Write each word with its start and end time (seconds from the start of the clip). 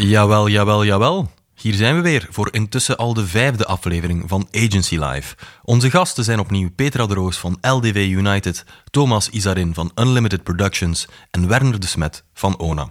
Jawel, 0.00 0.48
jawel, 0.48 0.84
jawel. 0.84 1.30
Hier 1.54 1.74
zijn 1.74 1.94
we 1.94 2.00
weer 2.00 2.26
voor 2.30 2.48
intussen 2.52 2.96
al 2.96 3.14
de 3.14 3.26
vijfde 3.26 3.66
aflevering 3.66 4.24
van 4.26 4.48
Agency 4.52 4.98
Live. 4.98 5.34
Onze 5.62 5.90
gasten 5.90 6.24
zijn 6.24 6.38
opnieuw 6.38 6.70
Petra 6.70 7.06
de 7.06 7.14
Roos 7.14 7.38
van 7.38 7.58
LDV 7.60 8.06
United, 8.10 8.64
Thomas 8.90 9.28
Isarin 9.28 9.74
van 9.74 9.90
Unlimited 9.94 10.42
Productions 10.42 11.08
en 11.30 11.48
Werner 11.48 11.80
de 11.80 11.86
Smet 11.86 12.24
van 12.34 12.58
ONA. 12.58 12.88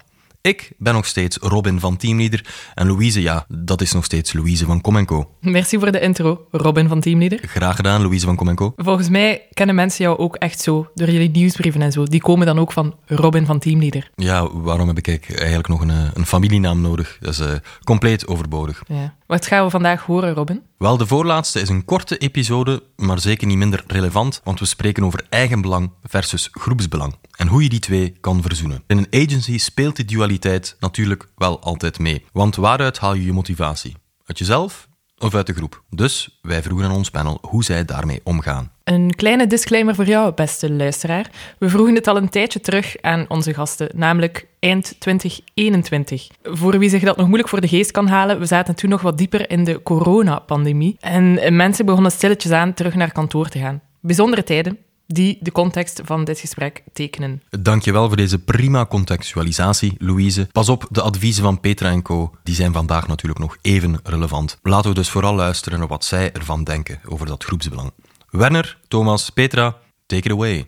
Ik 0.47 0.71
ben 0.77 0.93
nog 0.93 1.05
steeds 1.05 1.37
Robin 1.37 1.79
van 1.79 1.97
Teamleader 1.97 2.45
en 2.73 2.87
Louise, 2.87 3.21
ja, 3.21 3.45
dat 3.47 3.81
is 3.81 3.91
nog 3.91 4.05
steeds 4.05 4.33
Louise 4.33 4.65
van 4.65 4.81
Comenco. 4.81 5.29
Merci 5.41 5.79
voor 5.79 5.91
de 5.91 5.99
intro, 5.99 6.47
Robin 6.51 6.87
van 6.87 6.99
Teamleader. 6.99 7.39
Graag 7.41 7.75
gedaan, 7.75 8.01
Louise 8.01 8.25
van 8.25 8.35
Comenco. 8.35 8.73
Volgens 8.75 9.09
mij 9.09 9.47
kennen 9.53 9.75
mensen 9.75 10.03
jou 10.03 10.17
ook 10.17 10.35
echt 10.35 10.59
zo, 10.59 10.89
door 10.93 11.09
jullie 11.09 11.29
nieuwsbrieven 11.29 11.81
en 11.81 11.91
zo. 11.91 12.03
Die 12.03 12.21
komen 12.21 12.45
dan 12.45 12.59
ook 12.59 12.71
van 12.71 12.95
Robin 13.05 13.45
van 13.45 13.59
Teamleader. 13.59 14.09
Ja, 14.15 14.51
waarom 14.51 14.87
heb 14.87 14.97
ik 14.97 15.07
eigenlijk 15.07 15.67
nog 15.67 15.81
een, 15.81 15.89
eh, 15.89 16.09
een 16.13 16.25
familienaam 16.25 16.81
nodig? 16.81 17.17
Dat 17.19 17.33
is 17.33 17.39
uh, 17.39 17.51
compleet 17.83 18.27
overbodig. 18.27 18.83
Ja. 18.87 19.15
Wat 19.25 19.45
gaan 19.45 19.63
we 19.63 19.69
vandaag 19.69 20.05
horen, 20.05 20.33
Robin? 20.33 20.61
Wel, 20.77 20.97
de 20.97 21.07
voorlaatste 21.07 21.61
is 21.61 21.69
een 21.69 21.85
korte 21.85 22.17
episode, 22.17 22.83
maar 22.95 23.19
zeker 23.19 23.47
niet 23.47 23.57
minder 23.57 23.83
relevant, 23.87 24.41
want 24.43 24.59
we 24.59 24.65
spreken 24.65 25.03
over 25.03 25.25
eigenbelang 25.29 25.91
versus 26.03 26.49
groepsbelang 26.51 27.15
en 27.37 27.47
hoe 27.47 27.63
je 27.63 27.69
die 27.69 27.79
twee 27.79 28.13
kan 28.21 28.41
verzoenen. 28.41 28.83
In 28.87 28.97
een 28.97 29.23
agency 29.23 29.57
speelt 29.57 29.95
die 29.95 30.05
dualiteit 30.05 30.36
natuurlijk 30.79 31.27
wel 31.35 31.61
altijd 31.61 31.99
mee, 31.99 32.25
want 32.31 32.55
waaruit 32.55 32.99
haal 32.99 33.13
je 33.13 33.25
je 33.25 33.33
motivatie? 33.33 33.95
Uit 34.25 34.37
jezelf 34.37 34.87
of 35.17 35.35
uit 35.35 35.47
de 35.47 35.53
groep? 35.53 35.83
Dus 35.89 36.39
wij 36.41 36.63
vroegen 36.63 36.87
aan 36.87 36.95
ons 36.95 37.09
panel 37.09 37.37
hoe 37.41 37.63
zij 37.63 37.85
daarmee 37.85 38.21
omgaan. 38.23 38.71
Een 38.83 39.15
kleine 39.15 39.47
disclaimer 39.47 39.95
voor 39.95 40.05
jou, 40.05 40.33
beste 40.33 40.71
luisteraar. 40.71 41.29
We 41.59 41.69
vroegen 41.69 41.95
het 41.95 42.07
al 42.07 42.17
een 42.17 42.29
tijdje 42.29 42.59
terug 42.59 42.95
aan 43.01 43.25
onze 43.27 43.53
gasten, 43.53 43.89
namelijk 43.93 44.47
eind 44.59 44.95
2021. 44.99 46.27
Voor 46.43 46.79
wie 46.79 46.89
zich 46.89 47.03
dat 47.03 47.17
nog 47.17 47.25
moeilijk 47.25 47.49
voor 47.49 47.61
de 47.61 47.67
geest 47.67 47.91
kan 47.91 48.07
halen, 48.07 48.39
we 48.39 48.45
zaten 48.45 48.75
toen 48.75 48.89
nog 48.89 49.01
wat 49.01 49.17
dieper 49.17 49.49
in 49.49 49.63
de 49.63 49.83
coronapandemie 49.83 50.95
en 50.99 51.55
mensen 51.55 51.85
begonnen 51.85 52.11
stilletjes 52.11 52.51
aan 52.51 52.73
terug 52.73 52.95
naar 52.95 53.11
kantoor 53.11 53.49
te 53.49 53.59
gaan. 53.59 53.81
Bijzondere 54.01 54.43
tijden, 54.43 54.77
die 55.07 55.37
de 55.41 55.51
context 55.51 56.01
van 56.03 56.23
dit 56.23 56.39
gesprek 56.39 56.83
tekenen. 56.93 57.41
Dankjewel 57.49 58.07
voor 58.07 58.17
deze 58.17 58.39
prima 58.39 58.85
contextualisatie, 58.85 59.95
Louise. 59.97 60.47
Pas 60.51 60.69
op, 60.69 60.87
de 60.91 61.01
adviezen 61.01 61.43
van 61.43 61.59
Petra 61.59 61.89
en 61.89 62.01
Co. 62.01 62.31
die 62.43 62.55
zijn 62.55 62.73
vandaag 62.73 63.07
natuurlijk 63.07 63.39
nog 63.39 63.57
even 63.61 63.99
relevant. 64.03 64.57
Laten 64.61 64.89
we 64.89 64.95
dus 64.95 65.09
vooral 65.09 65.35
luisteren 65.35 65.79
naar 65.79 65.87
wat 65.87 66.05
zij 66.05 66.31
ervan 66.31 66.63
denken 66.63 66.99
over 67.05 67.25
dat 67.25 67.43
groepsbelang. 67.43 67.91
Werner, 68.29 68.77
Thomas, 68.87 69.29
Petra, 69.29 69.75
take 70.05 70.29
it 70.29 70.31
away. 70.31 70.65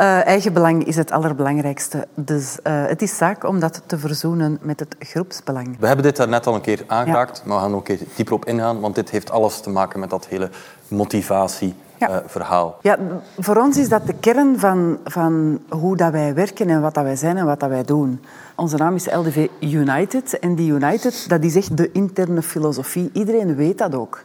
Uh, 0.00 0.26
eigen 0.26 0.52
belang 0.52 0.84
is 0.84 0.96
het 0.96 1.10
allerbelangrijkste. 1.10 2.06
Dus 2.14 2.58
uh, 2.66 2.86
het 2.86 3.02
is 3.02 3.16
zaak 3.16 3.44
om 3.44 3.60
dat 3.60 3.82
te 3.86 3.98
verzoenen 3.98 4.58
met 4.62 4.80
het 4.80 4.96
groepsbelang. 4.98 5.76
We 5.78 5.86
hebben 5.86 6.04
dit 6.04 6.16
daar 6.16 6.28
net 6.28 6.46
al 6.46 6.54
een 6.54 6.60
keer 6.60 6.84
aangeraakt, 6.86 7.36
ja. 7.36 7.42
maar 7.46 7.56
we 7.56 7.62
gaan 7.62 7.70
er 7.70 7.76
ook 7.76 7.88
een 7.88 7.96
keer 7.96 8.06
dieper 8.16 8.34
op 8.34 8.44
ingaan, 8.44 8.80
want 8.80 8.94
dit 8.94 9.10
heeft 9.10 9.30
alles 9.30 9.60
te 9.60 9.70
maken 9.70 10.00
met 10.00 10.10
dat 10.10 10.26
hele 10.26 10.50
motivatieverhaal. 10.88 12.78
Ja. 12.80 12.98
Uh, 12.98 13.04
ja, 13.08 13.20
voor 13.38 13.56
ons 13.56 13.76
is 13.76 13.88
dat 13.88 14.06
de 14.06 14.14
kern 14.14 14.58
van, 14.58 14.98
van 15.04 15.60
hoe 15.68 15.96
dat 15.96 16.12
wij 16.12 16.34
werken 16.34 16.68
en 16.68 16.80
wat 16.80 16.94
dat 16.94 17.04
wij 17.04 17.16
zijn 17.16 17.36
en 17.36 17.46
wat 17.46 17.60
dat 17.60 17.68
wij 17.68 17.84
doen. 17.84 18.20
Onze 18.54 18.76
naam 18.76 18.94
is 18.94 19.14
LDV 19.14 19.48
United 19.60 20.38
en 20.38 20.54
die 20.54 20.72
United, 20.72 21.28
dat 21.28 21.44
is 21.44 21.56
echt 21.56 21.76
de 21.76 21.92
interne 21.92 22.42
filosofie. 22.42 23.10
Iedereen 23.12 23.54
weet 23.54 23.78
dat 23.78 23.94
ook. 23.94 24.24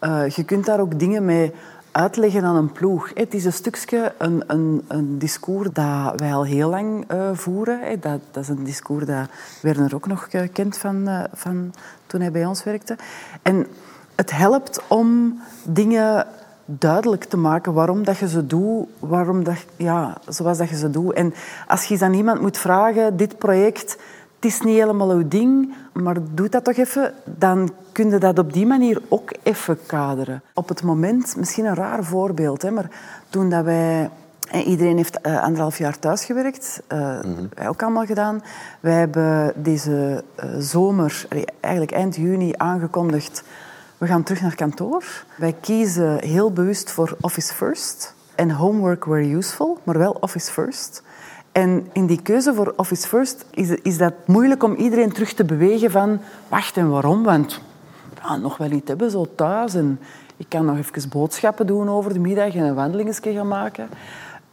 Uh, 0.00 0.28
je 0.28 0.44
kunt 0.44 0.66
daar 0.66 0.80
ook 0.80 0.98
dingen 0.98 1.24
mee 1.24 1.52
uitleggen 1.92 2.44
aan 2.44 2.56
een 2.56 2.72
ploeg. 2.72 3.10
Het 3.14 3.34
is 3.34 3.44
een 3.44 3.52
stukje 3.52 4.12
een, 4.18 4.42
een, 4.46 4.84
een 4.88 5.18
discours 5.18 5.68
dat 5.72 6.12
wij 6.20 6.34
al 6.34 6.44
heel 6.44 6.70
lang 6.70 7.12
uh, 7.12 7.30
voeren. 7.32 8.00
Dat, 8.00 8.20
dat, 8.30 8.42
is 8.42 8.48
een 8.48 8.64
discours 8.64 9.06
dat 9.06 9.28
Werner 9.62 9.94
ook 9.94 10.06
nog 10.06 10.28
uh, 10.32 10.42
kent 10.52 10.78
van, 10.78 11.08
uh, 11.08 11.24
van 11.32 11.74
toen 12.06 12.20
hij 12.20 12.30
bij 12.30 12.46
ons 12.46 12.64
werkte. 12.64 12.96
En 13.42 13.66
het 14.14 14.30
helpt 14.30 14.82
om 14.88 15.40
dingen 15.64 16.26
duidelijk 16.64 17.24
te 17.24 17.36
maken 17.36 17.72
waarom 17.72 18.04
dat 18.04 18.18
je 18.18 18.28
ze 18.28 18.46
doet, 18.46 18.88
waarom 18.98 19.44
dat, 19.44 19.64
ja, 19.76 20.16
zoals 20.28 20.58
dat 20.58 20.68
je 20.68 20.76
ze 20.76 20.90
doet. 20.90 21.12
En 21.12 21.34
als 21.66 21.84
je 21.84 21.98
aan 22.00 22.14
iemand 22.14 22.40
moet 22.40 22.58
vragen, 22.58 23.16
dit 23.16 23.38
project, 23.38 23.96
het 24.40 24.50
is 24.50 24.60
niet 24.60 24.76
helemaal 24.76 25.10
uw 25.10 25.28
ding, 25.28 25.74
maar 25.92 26.16
doe 26.30 26.48
dat 26.48 26.64
toch 26.64 26.76
even, 26.76 27.14
dan 27.24 27.72
kun 27.92 28.10
je 28.10 28.18
dat 28.18 28.38
op 28.38 28.52
die 28.52 28.66
manier 28.66 29.02
ook 29.08 29.32
even 29.42 29.78
kaderen. 29.86 30.42
Op 30.54 30.68
het 30.68 30.82
moment, 30.82 31.36
misschien 31.36 31.64
een 31.64 31.74
raar 31.74 32.04
voorbeeld, 32.04 32.62
hè, 32.62 32.70
maar 32.70 32.90
toen 33.28 33.50
dat 33.50 33.64
wij... 33.64 34.10
En 34.50 34.62
iedereen 34.62 34.96
heeft 34.96 35.18
uh, 35.22 35.42
anderhalf 35.42 35.78
jaar 35.78 35.98
thuisgewerkt, 35.98 36.82
uh, 36.92 36.98
mm-hmm. 36.98 37.48
wij 37.54 37.68
ook 37.68 37.82
allemaal 37.82 38.06
gedaan. 38.06 38.42
Wij 38.80 38.94
hebben 38.94 39.52
deze 39.56 40.24
uh, 40.44 40.50
zomer, 40.58 41.26
eigenlijk 41.60 41.94
eind 41.94 42.16
juni, 42.16 42.52
aangekondigd... 42.56 43.42
We 43.98 44.06
gaan 44.06 44.22
terug 44.22 44.40
naar 44.40 44.54
kantoor. 44.54 45.24
Wij 45.36 45.56
kiezen 45.60 46.24
heel 46.24 46.52
bewust 46.52 46.90
voor 46.90 47.16
Office 47.20 47.54
First 47.54 48.14
en 48.34 48.50
Homework 48.50 49.04
Where 49.04 49.36
Useful, 49.36 49.78
maar 49.84 49.98
wel 49.98 50.16
Office 50.20 50.52
First. 50.52 51.02
En 51.52 51.88
in 51.92 52.06
die 52.06 52.22
keuze 52.22 52.54
voor 52.54 52.72
Office 52.76 53.08
First 53.08 53.44
is, 53.50 53.70
is 53.70 53.98
dat 53.98 54.12
moeilijk 54.24 54.62
om 54.62 54.74
iedereen 54.74 55.12
terug 55.12 55.32
te 55.32 55.44
bewegen 55.44 55.90
van... 55.90 56.20
Wacht, 56.48 56.76
en 56.76 56.90
waarom? 56.90 57.22
Want 57.22 57.60
ja, 58.22 58.36
nog 58.36 58.56
wel 58.56 58.70
iets 58.70 58.88
hebben 58.88 59.10
zo 59.10 59.26
thuis. 59.34 59.74
En 59.74 60.00
ik 60.36 60.46
kan 60.48 60.64
nog 60.64 60.76
even 60.76 61.08
boodschappen 61.08 61.66
doen 61.66 61.88
over 61.88 62.12
de 62.12 62.18
middag 62.18 62.54
en 62.54 62.64
een 62.64 62.74
wandelingetje 62.74 63.32
gaan 63.32 63.48
maken. 63.48 63.88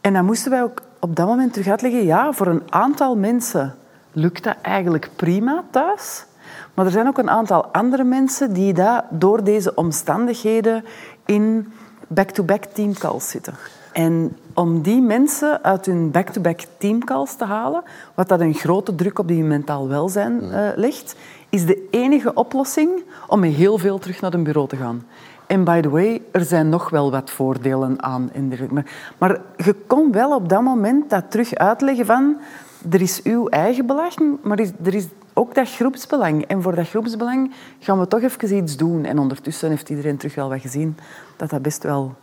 En 0.00 0.12
dan 0.12 0.24
moesten 0.24 0.50
wij 0.50 0.62
ook 0.62 0.82
op 0.98 1.16
dat 1.16 1.26
moment 1.26 1.52
terug 1.52 1.68
uitleggen... 1.68 2.04
Ja, 2.04 2.32
voor 2.32 2.46
een 2.46 2.62
aantal 2.68 3.16
mensen 3.16 3.74
lukt 4.12 4.44
dat 4.44 4.56
eigenlijk 4.62 5.10
prima 5.16 5.64
thuis. 5.70 6.26
Maar 6.74 6.86
er 6.86 6.92
zijn 6.92 7.06
ook 7.06 7.18
een 7.18 7.30
aantal 7.30 7.66
andere 7.66 8.04
mensen 8.04 8.52
die 8.52 8.72
dat 8.72 9.04
door 9.10 9.44
deze 9.44 9.74
omstandigheden 9.74 10.84
in 11.26 11.72
back-to-back 12.06 12.64
teamcalls 12.64 13.28
zitten. 13.28 13.54
En 13.98 14.36
om 14.54 14.82
die 14.82 15.00
mensen 15.00 15.64
uit 15.64 15.86
hun 15.86 16.10
back-to-back 16.10 16.60
teamcalls 16.76 17.34
te 17.34 17.44
halen, 17.44 17.82
wat 18.14 18.28
dat 18.28 18.40
een 18.40 18.54
grote 18.54 18.94
druk 18.94 19.18
op 19.18 19.28
die 19.28 19.42
mentaal 19.42 19.88
welzijn 19.88 20.42
uh, 20.42 20.68
legt, 20.76 21.16
is 21.48 21.66
de 21.66 21.88
enige 21.90 22.34
oplossing 22.34 22.90
om 23.26 23.40
met 23.40 23.52
heel 23.52 23.78
veel 23.78 23.98
terug 23.98 24.20
naar 24.20 24.34
een 24.34 24.42
bureau 24.42 24.68
te 24.68 24.76
gaan. 24.76 25.06
En 25.46 25.64
by 25.64 25.80
the 25.80 25.88
way, 25.88 26.22
er 26.30 26.44
zijn 26.44 26.68
nog 26.68 26.90
wel 26.90 27.10
wat 27.10 27.30
voordelen 27.30 28.02
aan. 28.02 28.30
Maar, 28.70 28.84
maar 29.18 29.40
je 29.56 29.74
kon 29.86 30.12
wel 30.12 30.34
op 30.34 30.48
dat 30.48 30.62
moment 30.62 31.10
dat 31.10 31.30
terug 31.30 31.54
uitleggen 31.54 32.06
van 32.06 32.36
er 32.90 33.00
is 33.00 33.22
uw 33.22 33.48
eigen 33.48 33.86
belang, 33.86 34.38
maar 34.42 34.58
er 34.58 34.94
is 34.94 35.06
ook 35.32 35.54
dat 35.54 35.70
groepsbelang. 35.70 36.44
En 36.44 36.62
voor 36.62 36.74
dat 36.74 36.88
groepsbelang 36.88 37.52
gaan 37.78 37.98
we 37.98 38.08
toch 38.08 38.22
even 38.22 38.56
iets 38.56 38.76
doen. 38.76 39.04
En 39.04 39.18
ondertussen 39.18 39.68
heeft 39.68 39.88
iedereen 39.88 40.16
terug 40.16 40.34
wel 40.34 40.48
wat 40.48 40.60
gezien 40.60 40.96
dat 41.36 41.50
dat 41.50 41.62
best 41.62 41.82
wel 41.82 42.14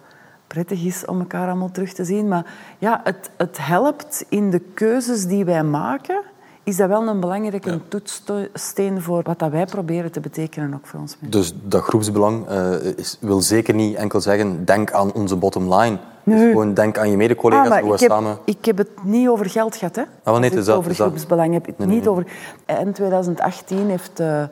prettig 0.48 0.84
is 0.84 1.06
om 1.06 1.20
elkaar 1.20 1.48
allemaal 1.48 1.72
terug 1.72 1.94
te 1.94 2.04
zien. 2.04 2.28
Maar 2.28 2.46
ja, 2.78 3.02
het, 3.04 3.30
het 3.38 3.58
helpt 3.62 4.26
in 4.30 4.50
de 4.50 4.60
keuzes 4.60 5.26
die 5.26 5.46
wij 5.46 5.64
maken. 5.64 6.22
Is 6.64 6.76
dat 6.76 6.88
wel 6.88 7.08
een 7.08 7.20
belangrijke 7.20 7.72
ja. 7.72 7.80
toetssteen 7.88 9.02
voor 9.02 9.24
wat 9.24 9.40
dat 9.40 9.52
wij 9.52 9.66
proberen 9.66 10.12
te 10.12 10.20
betekenen 10.20 10.74
ook 10.74 10.88
voor 10.88 11.00
ons 11.00 11.18
mensen. 11.20 11.40
Dus 11.40 11.54
dat 11.64 11.84
groepsbelang 11.84 12.50
uh, 12.50 12.74
is, 12.96 13.18
wil 13.22 13.42
zeker 13.42 13.74
niet 13.74 13.96
enkel 13.96 14.22
zeggen 14.22 14.66
denk 14.66 14.92
aan 14.92 15.14
onze 15.14 15.36
bottom 15.36 15.74
line. 15.74 15.98
Nee. 16.24 16.40
Dus 16.40 16.50
gewoon 16.50 16.74
denk 16.74 16.98
aan 16.98 17.10
je 17.10 17.18
mede-collega's 17.18 17.70
ah, 17.70 17.80
hoe 17.80 17.88
we 17.90 17.94
ik 17.94 18.00
heb, 18.00 18.10
samen... 18.10 18.38
Ik 18.46 18.66
heb 18.66 18.78
het 18.78 18.90
niet 19.04 19.28
over 19.28 19.50
geld 19.50 19.76
gehad. 19.76 19.96
Hè. 19.96 20.02
Ah, 20.02 20.32
wanneer 20.32 20.58
is 20.58 20.66
dat? 20.66 20.78
Over 20.78 20.96
groepsbelang 20.96 21.54
heb 21.54 21.62
ik 21.62 21.68
het 21.68 21.78
nee, 21.78 21.88
nee, 21.88 21.98
niet 21.98 22.08
over... 22.08 22.28
In 22.66 22.94
2018 22.94 23.90
heeft 23.90 24.20
uh, 24.20 24.44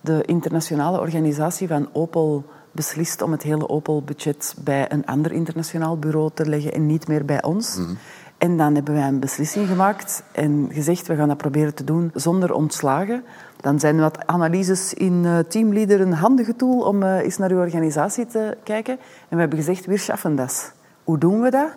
de 0.00 0.22
internationale 0.24 1.00
organisatie 1.00 1.68
van 1.68 1.88
Opel 1.92 2.44
beslist 2.72 3.22
om 3.22 3.32
het 3.32 3.42
hele 3.42 3.68
Opel-budget 3.68 4.54
bij 4.64 4.92
een 4.92 5.06
ander 5.06 5.32
internationaal 5.32 5.98
bureau 5.98 6.30
te 6.34 6.48
leggen 6.48 6.72
en 6.72 6.86
niet 6.86 7.08
meer 7.08 7.24
bij 7.24 7.42
ons. 7.42 7.76
Mm. 7.76 7.98
En 8.38 8.56
dan 8.56 8.74
hebben 8.74 8.94
wij 8.94 9.06
een 9.06 9.20
beslissing 9.20 9.68
gemaakt 9.68 10.22
en 10.32 10.68
gezegd, 10.72 11.06
we 11.06 11.16
gaan 11.16 11.28
dat 11.28 11.36
proberen 11.36 11.74
te 11.74 11.84
doen 11.84 12.10
zonder 12.14 12.52
ontslagen. 12.52 13.24
Dan 13.60 13.80
zijn 13.80 14.00
wat 14.00 14.26
analyses 14.26 14.94
in 14.94 15.24
uh, 15.24 15.38
Teamleader 15.38 16.00
een 16.00 16.12
handige 16.12 16.56
tool 16.56 16.80
om 16.80 17.02
uh, 17.02 17.18
eens 17.18 17.36
naar 17.36 17.50
uw 17.50 17.58
organisatie 17.58 18.26
te 18.26 18.56
kijken. 18.62 18.94
En 19.28 19.34
we 19.34 19.40
hebben 19.40 19.58
gezegd, 19.58 19.86
we 19.86 19.96
schaffen 19.96 20.36
dat. 20.36 20.72
Hoe 21.04 21.18
doen 21.18 21.40
we 21.40 21.50
dat? 21.50 21.68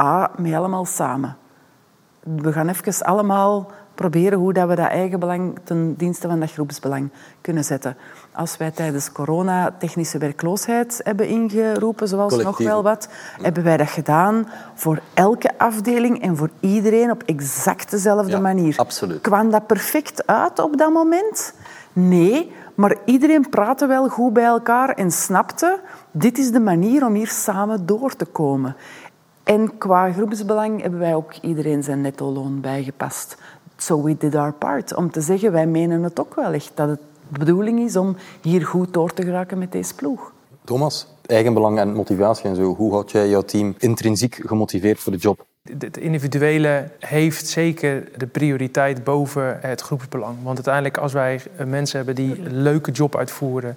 A, 0.00 0.30
met 0.36 0.54
allemaal 0.54 0.84
samen. 0.84 1.36
We 2.20 2.52
gaan 2.52 2.68
even 2.68 3.04
allemaal 3.04 3.70
proberen 3.96 4.38
hoe 4.38 4.52
dat 4.52 4.68
we 4.68 4.74
dat 4.74 4.88
eigen 4.88 5.20
belang 5.20 5.58
ten 5.64 5.94
dienste 5.96 6.28
van 6.28 6.40
dat 6.40 6.52
groepsbelang 6.52 7.10
kunnen 7.40 7.64
zetten. 7.64 7.96
Als 8.32 8.56
wij 8.56 8.70
tijdens 8.70 9.12
corona 9.12 9.74
technische 9.78 10.18
werkloosheid 10.18 11.00
hebben 11.04 11.28
ingeroepen, 11.28 12.08
zoals 12.08 12.36
nog 12.42 12.58
wel 12.58 12.82
wat, 12.82 13.08
hebben 13.42 13.64
wij 13.64 13.76
dat 13.76 13.88
gedaan 13.88 14.48
voor 14.74 15.00
elke 15.14 15.58
afdeling 15.58 16.22
en 16.22 16.36
voor 16.36 16.50
iedereen 16.60 17.10
op 17.10 17.22
exact 17.22 17.90
dezelfde 17.90 18.30
ja, 18.30 18.38
manier. 18.38 18.74
Absoluut. 18.76 19.20
Kwam 19.20 19.50
dat 19.50 19.66
perfect 19.66 20.26
uit 20.26 20.58
op 20.58 20.76
dat 20.78 20.92
moment? 20.92 21.54
Nee, 21.92 22.52
maar 22.74 22.96
iedereen 23.04 23.48
praatte 23.48 23.86
wel 23.86 24.08
goed 24.08 24.32
bij 24.32 24.44
elkaar 24.44 24.88
en 24.88 25.10
snapte, 25.10 25.80
dit 26.10 26.38
is 26.38 26.50
de 26.50 26.60
manier 26.60 27.06
om 27.06 27.14
hier 27.14 27.28
samen 27.28 27.86
door 27.86 28.16
te 28.16 28.24
komen. 28.24 28.76
En 29.46 29.78
qua 29.78 30.12
groepsbelang 30.12 30.80
hebben 30.82 31.00
wij 31.00 31.14
ook 31.14 31.34
iedereen 31.34 31.82
zijn 31.82 32.00
netto-loon 32.00 32.60
bijgepast. 32.60 33.36
So 33.76 34.02
we 34.02 34.16
did 34.16 34.34
our 34.34 34.52
part. 34.52 34.94
Om 34.94 35.10
te 35.10 35.20
zeggen, 35.20 35.52
wij 35.52 35.66
menen 35.66 36.02
het 36.02 36.20
ook 36.20 36.34
wel 36.34 36.52
echt 36.52 36.70
dat 36.74 36.88
het 36.88 37.00
de 37.28 37.38
bedoeling 37.38 37.80
is 37.80 37.96
om 37.96 38.16
hier 38.42 38.66
goed 38.66 38.92
door 38.92 39.12
te 39.12 39.22
geraken 39.22 39.58
met 39.58 39.72
deze 39.72 39.94
ploeg. 39.94 40.32
Thomas, 40.64 41.06
eigenbelang 41.26 41.78
en 41.78 41.92
motivatie 41.92 42.44
en 42.44 42.56
zo. 42.56 42.74
Hoe 42.74 42.92
houd 42.92 43.10
jij 43.10 43.28
jouw 43.28 43.42
team 43.42 43.74
intrinsiek 43.78 44.34
gemotiveerd 44.34 44.98
voor 44.98 45.12
de 45.12 45.18
job? 45.18 45.46
Het 45.78 45.96
individuele 45.96 46.88
heeft 46.98 47.46
zeker 47.46 48.02
de 48.16 48.26
prioriteit 48.26 49.04
boven 49.04 49.58
het 49.60 49.80
groepsbelang. 49.80 50.36
Want 50.42 50.54
uiteindelijk, 50.54 50.96
als 50.96 51.12
wij 51.12 51.40
mensen 51.66 51.96
hebben 51.96 52.14
die 52.14 52.38
een 52.44 52.62
leuke 52.62 52.90
job 52.90 53.16
uitvoeren, 53.16 53.76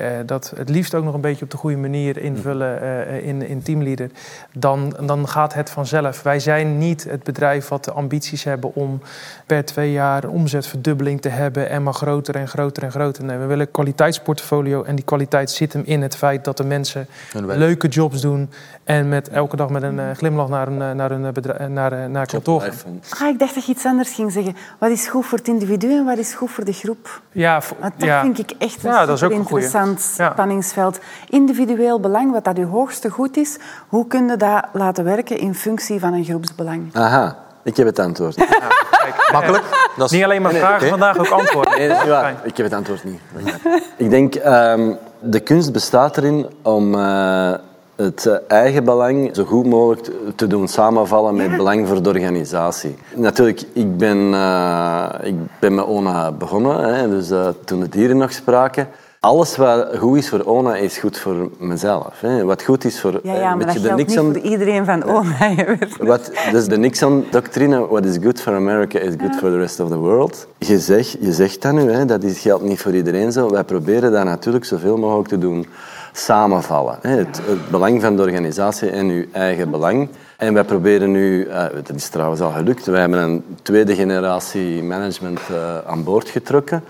uh, 0.00 0.06
dat 0.26 0.52
het 0.56 0.68
liefst 0.68 0.94
ook 0.94 1.04
nog 1.04 1.14
een 1.14 1.20
beetje 1.20 1.44
op 1.44 1.50
de 1.50 1.56
goede 1.56 1.76
manier 1.76 2.18
invullen 2.18 2.82
uh, 2.82 3.26
in, 3.26 3.42
in 3.42 3.62
teamleader, 3.62 4.10
dan, 4.52 4.96
dan 5.00 5.28
gaat 5.28 5.54
het 5.54 5.70
vanzelf. 5.70 6.22
Wij 6.22 6.40
zijn 6.40 6.78
niet 6.78 7.04
het 7.04 7.22
bedrijf 7.22 7.68
wat 7.68 7.84
de 7.84 7.92
ambities 7.92 8.44
hebben 8.44 8.74
om 8.74 9.00
per 9.46 9.64
twee 9.64 9.92
jaar 9.92 10.24
een 10.24 10.30
omzetverdubbeling 10.30 11.20
te 11.20 11.28
hebben 11.28 11.68
en 11.68 11.82
maar 11.82 11.94
groter 11.94 12.34
en 12.34 12.48
groter 12.48 12.82
en 12.82 12.90
groter. 12.90 13.24
Nee, 13.24 13.38
we 13.38 13.46
willen 13.46 13.66
een 13.66 13.72
kwaliteitsportfolio 13.72 14.82
en 14.82 14.94
die 14.94 15.04
kwaliteit 15.04 15.50
zit 15.50 15.72
hem 15.72 15.82
in 15.84 16.02
het 16.02 16.16
feit 16.16 16.44
dat 16.44 16.56
de 16.56 16.64
mensen 16.64 17.06
leuke 17.34 17.88
jobs 17.88 18.20
doen 18.20 18.50
en 18.84 19.08
met 19.08 19.28
elke 19.28 19.56
dag 19.56 19.70
met 19.70 19.82
een 19.82 19.98
uh, 19.98 20.10
glimlach 20.10 20.48
naar 20.48 20.68
een, 20.68 20.96
naar 20.96 21.10
een 21.10 21.19
bedrijf, 21.32 21.68
naar, 21.68 22.10
naar 22.10 22.26
kantoor. 22.26 22.70
Ah, 23.18 23.28
ik 23.28 23.38
dacht 23.38 23.54
dat 23.54 23.64
je 23.64 23.72
iets 23.72 23.84
anders 23.84 24.10
ging 24.10 24.32
zeggen. 24.32 24.56
Wat 24.78 24.90
is 24.90 25.08
goed 25.08 25.26
voor 25.26 25.38
het 25.38 25.48
individu 25.48 25.96
en 25.96 26.04
wat 26.04 26.18
is 26.18 26.34
goed 26.34 26.50
voor 26.50 26.64
de 26.64 26.72
groep? 26.72 27.20
Ja, 27.32 27.62
dat 27.80 27.92
ja. 27.96 28.20
vind 28.20 28.38
ik 28.38 28.52
echt 28.58 28.84
een 28.84 28.90
ja, 28.90 29.06
dat 29.06 29.16
is 29.16 29.22
ook 29.22 29.30
interessant 29.30 30.00
spanningsveld. 30.00 30.98
Individueel 31.28 32.00
belang, 32.00 32.32
wat 32.32 32.44
dat 32.44 32.56
je 32.56 32.64
hoogste 32.64 33.10
goed 33.10 33.36
is, 33.36 33.58
hoe 33.88 34.06
kun 34.06 34.28
je 34.28 34.36
dat 34.36 34.64
laten 34.72 35.04
werken 35.04 35.38
in 35.38 35.54
functie 35.54 36.00
van 36.00 36.12
een 36.12 36.24
groepsbelang? 36.24 36.94
Aha, 36.94 37.36
ik 37.62 37.76
heb 37.76 37.86
het 37.86 37.98
antwoord. 37.98 38.36
Makkelijk? 39.32 39.64
Dat 39.96 40.06
is... 40.06 40.12
Niet 40.12 40.24
alleen 40.24 40.42
maar 40.42 40.52
vragen, 40.52 40.88
vandaag 40.88 41.18
ook 41.18 41.28
antwoorden. 41.28 41.78
Nee, 41.78 41.88
dat 41.88 42.02
is 42.02 42.08
waar. 42.08 42.34
Ik 42.42 42.56
heb 42.56 42.66
het 42.66 42.74
antwoord 42.74 43.04
niet. 43.04 43.20
Ik 43.96 44.10
denk, 44.10 44.34
um, 44.34 44.98
de 45.20 45.40
kunst 45.40 45.72
bestaat 45.72 46.16
erin 46.16 46.46
om 46.62 46.94
uh, 46.94 47.54
het 48.02 48.40
eigen 48.48 48.84
belang 48.84 49.30
zo 49.32 49.44
goed 49.44 49.66
mogelijk 49.66 50.10
te 50.36 50.46
doen 50.46 50.68
samenvallen 50.68 51.34
met 51.34 51.56
belang 51.56 51.88
voor 51.88 52.02
de 52.02 52.08
organisatie. 52.08 52.96
Natuurlijk, 53.14 53.62
ik 53.72 53.96
ben, 53.96 54.16
uh, 54.16 55.08
ik 55.22 55.34
ben 55.58 55.74
met 55.74 55.84
ONA 55.84 56.32
begonnen, 56.32 56.94
hè, 56.94 57.08
dus 57.08 57.30
uh, 57.30 57.48
toen 57.64 57.80
het 57.80 57.94
hier 57.94 58.16
nog 58.16 58.32
spraken. 58.32 58.88
Alles 59.20 59.56
wat 59.56 59.96
goed 59.98 60.16
is 60.16 60.28
voor 60.28 60.42
ONA 60.44 60.76
is 60.76 60.98
goed 60.98 61.18
voor 61.18 61.50
mezelf. 61.58 62.20
Hè. 62.20 62.44
Wat 62.44 62.62
goed 62.62 62.84
is 62.84 63.00
voor... 63.00 63.20
Ja, 63.22 63.34
ja 63.34 63.54
maar 63.54 63.66
dat 63.66 63.78
geldt 63.78 63.96
Nixon... 63.96 64.26
niet 64.26 64.36
voor 64.36 64.50
iedereen 64.50 64.84
van 64.84 65.04
ONA. 65.04 65.54
Wat, 65.98 66.30
dus 66.52 66.66
de 66.66 66.78
Nixon-doctrine, 66.78 67.86
what 67.86 68.04
is 68.04 68.16
good 68.22 68.40
for 68.40 68.54
America 68.54 68.98
is 68.98 69.14
good 69.18 69.32
ja. 69.32 69.38
for 69.38 69.50
the 69.50 69.58
rest 69.58 69.80
of 69.80 69.88
the 69.88 69.96
world. 69.96 70.46
Je 70.58 70.78
zegt, 70.78 71.16
je 71.20 71.32
zegt 71.32 71.62
dat 71.62 71.72
nu, 71.72 71.90
hè, 71.90 72.04
dat 72.04 72.22
is, 72.22 72.38
geldt 72.38 72.64
niet 72.64 72.80
voor 72.80 72.94
iedereen 72.94 73.32
zo. 73.32 73.50
Wij 73.50 73.64
proberen 73.64 74.12
dat 74.12 74.24
natuurlijk 74.24 74.64
zoveel 74.64 74.96
mogelijk 74.96 75.28
te 75.28 75.38
doen 75.38 75.66
samenvallen. 76.12 76.98
Het, 77.00 77.40
het 77.44 77.70
belang 77.70 78.00
van 78.00 78.16
de 78.16 78.22
organisatie 78.22 78.90
en 78.90 79.08
uw 79.08 79.24
eigen 79.32 79.70
belang. 79.70 80.08
En 80.36 80.54
wij 80.54 80.64
proberen 80.64 81.10
nu, 81.10 81.46
uh, 81.46 81.64
dat 81.84 81.96
is 81.96 82.08
trouwens 82.08 82.40
al 82.40 82.50
gelukt, 82.50 82.86
wij 82.86 83.00
hebben 83.00 83.18
een 83.18 83.44
tweede 83.62 83.94
generatie 83.94 84.82
management 84.82 85.40
uh, 85.50 85.78
aan 85.86 86.04
boord 86.04 86.28
getrokken. 86.28 86.84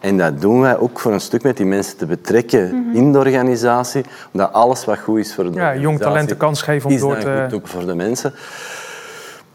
En 0.00 0.18
dat 0.18 0.40
doen 0.40 0.60
wij 0.60 0.78
ook 0.78 1.00
voor 1.00 1.12
een 1.12 1.20
stuk 1.20 1.42
met 1.42 1.56
die 1.56 1.66
mensen 1.66 1.96
te 1.96 2.06
betrekken 2.06 2.64
mm 2.64 2.70
-hmm. 2.70 2.94
in 2.94 3.12
de 3.12 3.18
organisatie. 3.18 4.04
Omdat 4.32 4.52
alles 4.52 4.84
wat 4.84 4.98
goed 4.98 5.18
is 5.18 5.34
voor 5.34 5.44
de 5.44 5.50
ja, 5.50 5.56
organisatie... 5.56 5.88
jong 5.88 6.00
talenten 6.00 6.36
kans 6.36 6.62
geven 6.62 6.90
om 6.90 6.98
door 6.98 7.18
te... 7.18 7.40
goed 7.44 7.54
ook 7.54 7.68
voor 7.68 7.86
de 7.86 7.94
mensen. 7.94 8.32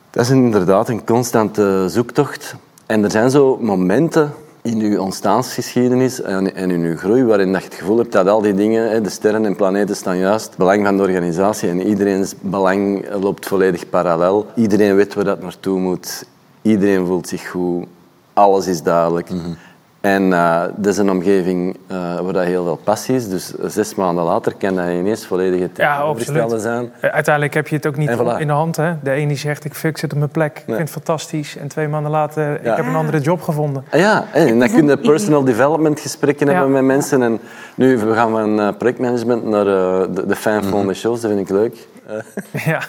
Dat 0.09 0.23
is 0.23 0.29
inderdaad 0.29 0.89
een 0.89 1.05
constante 1.05 1.85
zoektocht. 1.87 2.55
En 2.85 3.03
er 3.03 3.11
zijn 3.11 3.29
zo 3.29 3.57
momenten 3.61 4.33
in 4.71 4.81
uw 4.81 4.99
ontstaansgeschiedenis 4.99 6.21
en, 6.21 6.55
in 6.55 6.69
uw 6.69 6.97
groei 6.97 7.23
waarin 7.23 7.51
dat 7.51 7.61
je 7.61 7.67
het 7.67 7.77
gevoel 7.77 7.97
hebt 7.97 8.11
dat 8.11 8.27
al 8.27 8.41
die 8.41 8.53
dingen, 8.53 9.03
de 9.03 9.09
sterren 9.09 9.45
en 9.45 9.55
planeten 9.55 9.95
staan 9.95 10.17
juist, 10.17 10.45
het 10.45 10.57
belang 10.57 10.85
van 10.85 10.97
de 10.97 11.03
organisatie 11.03 11.69
en 11.69 11.81
iedereen's 11.81 12.33
belang 12.41 13.05
loopt 13.21 13.47
volledig 13.47 13.89
parallel. 13.89 14.45
Iedereen 14.55 14.95
weet 14.95 15.13
waar 15.13 15.23
dat 15.23 15.41
naartoe 15.41 15.79
moet. 15.79 16.25
Iedereen 16.61 17.05
voelt 17.05 17.27
zich 17.27 17.49
goed. 17.49 17.85
Alles 18.33 18.67
is 18.67 18.83
duidelijk. 18.83 19.29
-hmm. 19.29 19.57
En 20.01 20.23
uh, 20.23 20.61
dat 20.75 20.85
is 20.85 20.97
een 20.97 21.09
omgeving 21.09 21.77
uh, 21.91 22.19
waar 22.19 22.33
dat 22.33 22.43
heel 22.43 22.63
veel 22.63 22.79
passie 22.83 23.15
is. 23.15 23.29
Dus 23.29 23.53
zes 23.63 23.95
maanden 23.95 24.23
later 24.23 24.55
kan 24.57 24.75
dat 24.75 24.85
ineens 24.85 25.25
volledig 25.25 25.59
het 25.59 25.77
ja, 25.77 26.13
zijn. 26.57 26.91
Uiteindelijk 27.01 27.53
heb 27.53 27.67
je 27.67 27.75
het 27.75 27.87
ook 27.87 27.97
niet 27.97 28.09
voilà. 28.09 28.39
in 28.39 28.47
de 28.47 28.53
hand. 28.53 28.75
Hè? 28.75 28.93
De 29.03 29.11
ene 29.11 29.27
die 29.27 29.37
zegt, 29.37 29.65
ik, 29.65 29.77
ik 29.77 29.97
zit 29.97 30.11
op 30.11 30.17
mijn 30.17 30.31
plek, 30.31 30.57
ik 30.57 30.63
vind 30.65 30.79
het 30.79 30.89
fantastisch. 30.89 31.57
En 31.57 31.67
twee 31.67 31.87
maanden 31.87 32.11
later, 32.11 32.63
ja. 32.63 32.71
ik 32.71 32.77
heb 32.77 32.85
een 32.85 32.95
andere 32.95 33.19
job 33.19 33.41
gevonden. 33.41 33.85
Ja, 33.91 34.25
en 34.33 34.59
dan 34.59 34.69
kun 34.69 34.87
je 34.87 34.97
personal 34.97 35.43
development 35.43 35.99
gesprekken 35.99 36.47
ja. 36.47 36.53
hebben 36.53 36.71
met 36.71 36.83
mensen. 36.83 37.21
En 37.21 37.39
nu 37.75 37.97
we 37.97 38.13
gaan 38.13 38.31
van 38.31 38.77
projectmanagement 38.77 39.45
naar 39.45 39.65
de, 39.65 40.23
de 40.27 40.35
fan 40.35 40.63
van 40.63 40.87
de 40.87 40.93
shows, 40.93 41.21
dat 41.21 41.31
vind 41.31 41.49
ik 41.49 41.49
leuk. 41.49 41.87
ja. 42.51 42.81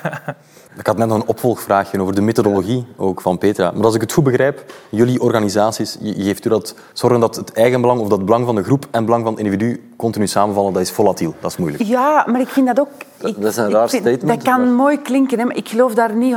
Ik 0.79 0.87
had 0.87 0.97
net 0.97 1.09
nog 1.09 1.17
een 1.17 1.29
opvolgvraagje 1.29 2.01
over 2.01 2.15
de 2.15 2.21
methodologie 2.21 2.87
ook 2.97 3.21
van 3.21 3.39
Petra. 3.39 3.71
Maar 3.71 3.85
als 3.85 3.95
ik 3.95 4.01
het 4.01 4.13
goed 4.13 4.25
begrijp, 4.25 4.73
jullie 4.89 5.21
organisaties, 5.21 5.99
geeft 6.01 6.45
u 6.45 6.49
dat 6.49 6.75
zorgen 6.93 7.21
dat 7.21 7.37
het 7.37 7.53
eigenbelang 7.53 8.01
of 8.01 8.09
dat 8.09 8.17
het 8.17 8.27
belang 8.27 8.47
van 8.47 8.55
de 8.55 8.63
groep 8.63 8.83
en 8.83 8.89
het 8.93 9.05
belang 9.05 9.23
van 9.23 9.33
het 9.33 9.43
individu 9.43 9.83
continu 9.97 10.27
samenvallen, 10.27 10.73
dat 10.73 10.83
is 10.83 10.91
volatiel. 10.91 11.35
Dat 11.41 11.51
is 11.51 11.57
moeilijk. 11.57 11.83
Ja, 11.83 12.27
maar 12.31 12.41
ik 12.41 12.49
vind 12.49 12.67
dat 12.67 12.81
ook... 12.81 12.89
Dat, 13.17 13.35
dat 13.35 13.51
is 13.51 13.57
een 13.57 13.71
raar 13.71 13.89
vind, 13.89 14.03
statement. 14.03 14.45
Dat 14.45 14.55
kan 14.55 14.61
maar... 14.61 14.75
mooi 14.75 15.03
klinken, 15.03 15.39
hè, 15.39 15.45
maar 15.45 15.57
ik 15.57 15.69
geloof 15.69 15.95
daar 15.95 16.15
niet 16.15 16.37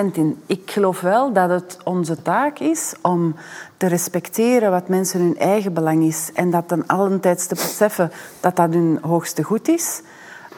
in. 0.12 0.42
Ik 0.46 0.70
geloof 0.70 1.00
wel 1.00 1.32
dat 1.32 1.50
het 1.50 1.78
onze 1.84 2.22
taak 2.22 2.58
is 2.58 2.94
om 3.02 3.34
te 3.76 3.86
respecteren 3.86 4.70
wat 4.70 4.88
mensen 4.88 5.20
hun 5.20 5.38
eigen 5.38 5.72
belang 5.72 6.04
is 6.04 6.30
en 6.34 6.50
dat 6.50 6.68
dan 6.68 6.86
allentijds 6.86 7.46
te 7.46 7.54
beseffen 7.54 8.12
dat 8.40 8.56
dat 8.56 8.72
hun 8.72 8.98
hoogste 9.02 9.42
goed 9.42 9.68
is. 9.68 10.02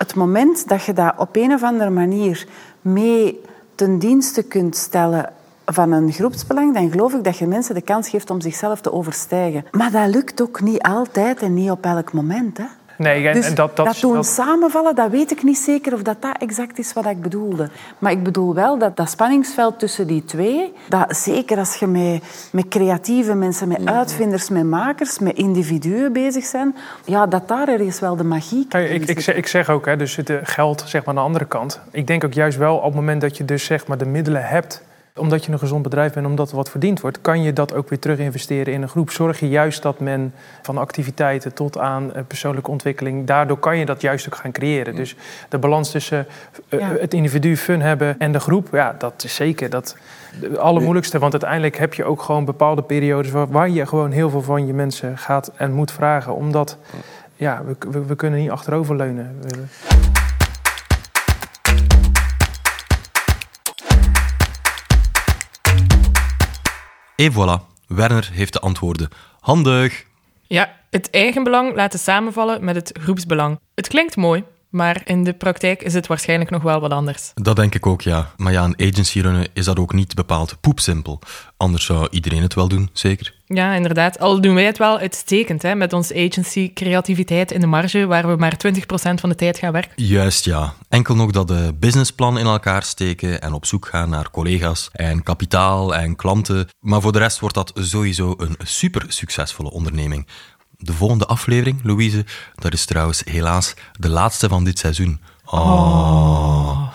Het 0.02 0.14
moment 0.14 0.69
dat 0.69 0.84
je 0.84 0.93
dat 0.93 1.14
op 1.16 1.37
een 1.37 1.52
of 1.52 1.62
andere 1.62 1.90
manier 1.90 2.46
mee 2.81 3.40
ten 3.75 3.99
dienste 3.99 4.43
kunt 4.43 4.76
stellen 4.76 5.32
van 5.64 5.93
een 5.93 6.12
groepsbelang, 6.12 6.75
dan 6.75 6.90
geloof 6.90 7.12
ik 7.14 7.25
dat 7.25 7.38
je 7.38 7.46
mensen 7.46 7.75
de 7.75 7.81
kans 7.81 8.08
geeft 8.08 8.31
om 8.31 8.40
zichzelf 8.40 8.81
te 8.81 8.93
overstijgen. 8.93 9.64
Maar 9.70 9.90
dat 9.90 10.08
lukt 10.08 10.43
ook 10.43 10.60
niet 10.60 10.82
altijd 10.82 11.43
en 11.43 11.54
niet 11.54 11.70
op 11.70 11.84
elk 11.84 12.12
moment. 12.12 12.58
Hè? 12.58 12.64
Nee, 12.98 13.28
en, 13.28 13.34
dus 13.34 13.46
en 13.46 13.55
dat, 13.55 13.76
dat, 13.76 13.86
dat 13.86 14.00
doen 14.00 14.14
dat... 14.14 14.26
samenvallen, 14.26 14.94
dat 14.94 15.10
weet 15.10 15.31
ik 15.31 15.43
niet 15.43 15.58
zeker 15.58 15.93
of 15.93 16.02
dat, 16.02 16.22
dat 16.22 16.36
exact 16.38 16.78
is 16.78 16.93
wat 16.93 17.06
ik 17.06 17.20
bedoelde. 17.20 17.69
Maar 17.98 18.12
ik 18.12 18.22
bedoel 18.22 18.55
wel 18.55 18.78
dat 18.78 18.96
dat 18.96 19.10
spanningsveld 19.10 19.78
tussen 19.78 20.06
die 20.06 20.24
twee, 20.24 20.72
dat 20.88 21.17
zeker 21.17 21.58
als 21.58 21.74
je 21.74 21.86
met, 21.86 22.48
met 22.52 22.69
creatieve 22.69 23.34
mensen, 23.34 23.69
met 23.69 23.86
uitvinders, 23.86 24.48
met 24.48 24.64
makers, 24.64 25.19
met 25.19 25.36
individuen 25.36 26.12
bezig 26.12 26.50
bent, 26.50 26.76
ja, 27.05 27.26
dat 27.26 27.48
daar 27.48 27.69
ergens 27.69 28.00
wel 28.00 28.17
de 28.17 28.24
magie 28.24 28.67
kan 28.69 28.81
ik, 28.81 29.08
ik, 29.08 29.20
zeg, 29.20 29.34
ik 29.34 29.46
zeg 29.46 29.70
ook, 29.70 29.86
hè, 29.86 29.96
dus 29.96 30.17
het 30.17 30.32
geld 30.43 30.82
zeg 30.86 31.05
maar, 31.05 31.14
aan 31.14 31.20
de 31.20 31.26
andere 31.26 31.44
kant. 31.44 31.81
Ik 31.90 32.06
denk 32.06 32.24
ook 32.24 32.34
juist 32.34 32.58
wel 32.58 32.76
op 32.76 32.84
het 32.84 32.94
moment 32.94 33.20
dat 33.20 33.36
je 33.36 33.44
dus 33.44 33.64
zeg 33.64 33.86
maar, 33.86 33.98
de 33.98 34.06
middelen 34.06 34.44
hebt 34.44 34.82
omdat 35.16 35.44
je 35.44 35.52
een 35.52 35.58
gezond 35.58 35.82
bedrijf 35.82 36.12
bent, 36.12 36.26
omdat 36.26 36.50
er 36.50 36.56
wat 36.56 36.70
verdiend 36.70 37.00
wordt, 37.00 37.20
kan 37.20 37.42
je 37.42 37.52
dat 37.52 37.74
ook 37.74 37.88
weer 37.88 37.98
terug 37.98 38.19
investeren 38.19 38.72
in 38.72 38.82
een 38.82 38.88
groep. 38.88 39.10
Zorg 39.10 39.40
je 39.40 39.48
juist 39.48 39.82
dat 39.82 40.00
men 40.00 40.34
van 40.62 40.78
activiteiten 40.78 41.54
tot 41.54 41.78
aan 41.78 42.12
persoonlijke 42.26 42.70
ontwikkeling, 42.70 43.26
daardoor 43.26 43.58
kan 43.58 43.78
je 43.78 43.86
dat 43.86 44.00
juist 44.00 44.26
ook 44.26 44.34
gaan 44.34 44.52
creëren. 44.52 44.94
Dus 44.94 45.16
de 45.48 45.58
balans 45.58 45.90
tussen 45.90 46.26
ja. 46.69 46.78
het 46.78 47.14
individu 47.14 47.56
fun 47.56 47.81
hebben 47.81 48.19
en 48.19 48.32
de 48.32 48.40
groep, 48.40 48.69
ja, 48.72 48.94
dat 48.98 49.24
is 49.24 49.34
zeker 49.34 49.70
dat 49.70 49.96
het 50.40 50.58
allermoeilijkste. 50.58 51.19
Want 51.19 51.32
uiteindelijk 51.32 51.76
heb 51.76 51.94
je 51.94 52.04
ook 52.04 52.22
gewoon 52.22 52.44
bepaalde 52.44 52.82
periodes 52.82 53.31
waar, 53.31 53.48
waar 53.48 53.69
je 53.69 53.86
gewoon 53.86 54.10
heel 54.10 54.31
veel 54.31 54.42
van 54.42 54.66
je 54.66 54.72
mensen 54.74 55.19
gaat 55.19 55.52
en 55.56 55.72
moet 55.72 55.92
vragen. 55.92 56.34
Omdat 56.34 56.78
ja, 57.36 57.62
we, 57.64 57.76
we, 57.90 58.04
we 58.04 58.16
kunnen 58.16 58.40
niet 58.40 58.50
achteroverleunen. 58.50 59.40
Et 67.22 67.32
voilà, 67.32 67.60
Werner 67.86 68.29
heeft 68.32 68.52
de 68.52 68.60
antwoorden. 68.60 69.08
Handig! 69.41 70.05
Ja, 70.46 70.74
het 70.91 71.10
eigenbelang 71.10 71.74
laten 71.74 71.98
samenvallen 71.98 72.64
met 72.64 72.74
het 72.74 72.98
groepsbelang. 73.00 73.58
Het 73.74 73.88
klinkt 73.88 74.17
mooi, 74.17 74.44
maar 74.72 75.02
in 75.05 75.24
de 75.24 75.32
praktijk 75.32 75.82
is 75.82 75.94
het 75.94 76.06
waarschijnlijk 76.06 76.50
nog 76.50 76.62
wel 76.62 76.81
wat 76.81 76.91
anders. 76.91 77.31
Dat 77.34 77.56
denk 77.56 77.74
ik 77.74 77.86
ook, 77.86 78.02
ja. 78.02 78.31
Maar 78.36 78.52
ja, 78.52 78.64
een 78.64 78.91
agency 78.91 79.20
runnen 79.20 79.48
is 79.52 79.64
dat 79.64 79.79
ook 79.79 79.93
niet 79.93 80.14
bepaald 80.14 80.56
poepsimpel. 80.60 81.19
Anders 81.56 81.84
zou 81.84 82.08
iedereen 82.10 82.43
het 82.43 82.55
wel 82.55 82.69
doen, 82.69 82.91
zeker? 82.93 83.34
Ja, 83.46 83.74
inderdaad. 83.74 84.19
Al 84.19 84.41
doen 84.41 84.55
wij 84.55 84.64
het 84.64 84.79
wel 84.79 84.98
uitstekend, 84.98 85.62
hè, 85.62 85.74
met 85.74 85.93
onze 85.93 86.14
agency 86.14 86.72
creativiteit 86.72 87.50
in 87.50 87.60
de 87.60 87.67
marge, 87.67 88.06
waar 88.06 88.29
we 88.29 88.36
maar 88.36 88.56
20% 88.56 89.20
van 89.20 89.29
de 89.29 89.34
tijd 89.34 89.58
gaan 89.58 89.72
werken. 89.72 90.05
Juist, 90.05 90.44
ja. 90.44 90.74
Enkel 90.88 91.14
nog 91.14 91.31
dat 91.31 91.48
de 91.48 91.74
businessplan 91.79 92.38
in 92.38 92.46
elkaar 92.46 92.82
steken 92.82 93.41
en 93.41 93.52
op 93.52 93.67
zoek 93.67 93.86
gaan 93.86 94.08
naar 94.08 94.31
collega's 94.31 94.88
en 94.93 95.22
kapitaal 95.22 95.94
en 95.94 96.17
klanten. 96.17 96.69
Maar 96.81 97.00
voor 97.00 97.12
de 97.12 97.19
rest 97.19 97.38
wordt 97.38 97.55
dat 97.55 97.72
sowieso 97.74 98.34
een 98.36 98.56
super 98.58 99.05
succesvolle 99.08 99.70
onderneming. 99.70 100.26
De 100.84 100.93
volgende 100.93 101.27
aflevering, 101.27 101.81
Louise, 101.82 102.24
dat 102.55 102.72
is 102.72 102.84
trouwens 102.84 103.22
helaas 103.24 103.74
de 103.98 104.08
laatste 104.08 104.48
van 104.48 104.65
dit 104.65 104.79
seizoen. 104.79 105.20
Oh. 105.44 106.89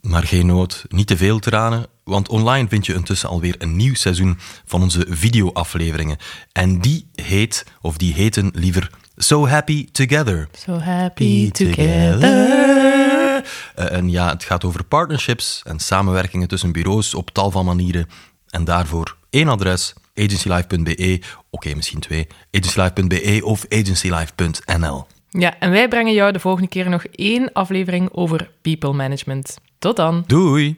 Maar 0.00 0.22
geen 0.22 0.46
nood, 0.46 0.84
niet 0.88 1.06
te 1.06 1.16
veel 1.16 1.38
tranen, 1.38 1.86
want 2.04 2.28
online 2.28 2.68
vind 2.68 2.86
je 2.86 2.94
intussen 2.94 3.28
alweer 3.28 3.54
een 3.58 3.76
nieuw 3.76 3.94
seizoen 3.94 4.38
van 4.64 4.82
onze 4.82 5.06
videoafleveringen. 5.08 6.16
En 6.52 6.80
die 6.80 7.08
heet, 7.14 7.64
of 7.80 7.96
die 7.96 8.14
heten 8.14 8.50
liever, 8.54 8.90
So 9.16 9.48
Happy 9.48 9.88
Together. 9.92 10.48
So 10.52 10.78
happy 10.78 11.50
together. 11.50 12.22
Uh, 13.78 13.92
en 13.92 14.10
ja, 14.10 14.28
het 14.28 14.44
gaat 14.44 14.64
over 14.64 14.84
partnerships 14.84 15.62
en 15.64 15.78
samenwerkingen 15.78 16.48
tussen 16.48 16.72
bureaus 16.72 17.14
op 17.14 17.30
tal 17.30 17.50
van 17.50 17.64
manieren. 17.64 18.08
En 18.48 18.64
daarvoor 18.64 19.16
één 19.30 19.48
adres, 19.48 19.94
agencylife.be, 20.14 21.20
oké, 21.50 21.74
misschien 21.74 22.00
twee, 22.00 22.26
agencylife.be 22.50 23.40
of 23.44 23.66
agencylife.nl. 23.68 25.06
Ja, 25.28 25.58
en 25.58 25.70
wij 25.70 25.88
brengen 25.88 26.14
jou 26.14 26.32
de 26.32 26.38
volgende 26.38 26.68
keer 26.68 26.88
nog 26.88 27.04
één 27.04 27.52
aflevering 27.52 28.08
over 28.12 28.50
people 28.62 28.92
management. 28.92 29.58
Tot 29.78 29.96
dan. 29.96 30.24
Doei! 30.26 30.76